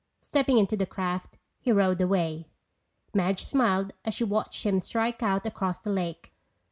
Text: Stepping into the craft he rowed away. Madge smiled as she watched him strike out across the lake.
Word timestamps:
Stepping 0.19 0.57
into 0.57 0.75
the 0.75 0.87
craft 0.87 1.37
he 1.59 1.71
rowed 1.71 2.01
away. 2.01 2.47
Madge 3.13 3.43
smiled 3.43 3.93
as 4.03 4.15
she 4.15 4.23
watched 4.23 4.65
him 4.65 4.79
strike 4.79 5.21
out 5.21 5.45
across 5.45 5.79
the 5.79 5.91
lake. 5.91 6.33